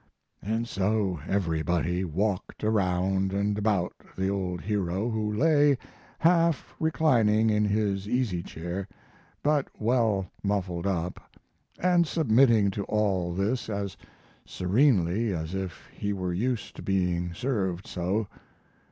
And 0.41 0.67
so 0.67 1.19
everybody 1.27 2.03
walked 2.03 2.63
around 2.63 3.33
and 3.33 3.55
about 3.55 3.93
the 4.17 4.29
old 4.29 4.61
hero, 4.61 5.11
who 5.11 5.31
lay 5.31 5.77
half 6.17 6.73
reclining 6.79 7.51
in 7.51 7.65
his 7.65 8.07
easy 8.09 8.41
chair, 8.41 8.87
but 9.43 9.67
well 9.79 10.31
muffled 10.41 10.87
up, 10.87 11.31
and 11.77 12.07
submitting 12.07 12.71
to 12.71 12.83
all 12.85 13.31
this 13.31 13.69
as 13.69 13.95
serenely 14.43 15.31
as 15.35 15.53
if 15.53 15.87
he 15.93 16.13
were 16.13 16.33
used 16.33 16.75
to 16.77 16.81
being 16.81 17.31
served 17.35 17.85
so. 17.85 18.25